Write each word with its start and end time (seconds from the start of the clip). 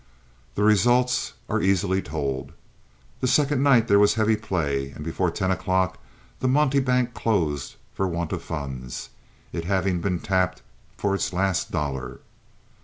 The 0.55 0.63
results 0.63 1.33
are 1.47 1.61
easily 1.61 2.01
told. 2.01 2.53
The 3.19 3.27
second 3.27 3.61
night 3.61 3.87
there 3.87 3.99
was 3.99 4.15
heavy 4.15 4.35
play, 4.35 4.89
and 4.89 5.05
before 5.05 5.29
ten 5.29 5.51
o'clock 5.51 5.99
the 6.39 6.47
monte 6.47 6.79
bank 6.79 7.13
closed 7.13 7.75
for 7.93 8.07
want 8.07 8.31
of 8.33 8.41
funds, 8.41 9.09
it 9.53 9.65
having 9.65 10.01
been 10.01 10.19
tapped 10.19 10.63
for 10.97 11.13
its 11.13 11.33
last 11.33 11.69
dollar. 11.69 12.19